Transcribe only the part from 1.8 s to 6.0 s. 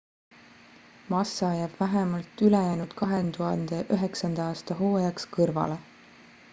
vähemalt ülejäänud 2009 aasta hooajaks kõrvale